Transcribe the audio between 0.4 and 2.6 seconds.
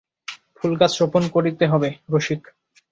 ফুলগাছ রোপণ করতে হবে– রসিক।